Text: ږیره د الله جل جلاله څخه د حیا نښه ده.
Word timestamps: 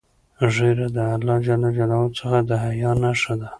ږیره 0.55 0.87
د 0.95 0.97
الله 1.13 1.37
جل 1.45 1.63
جلاله 1.77 2.09
څخه 2.17 2.37
د 2.49 2.51
حیا 2.63 2.91
نښه 3.01 3.33
ده. 3.41 3.49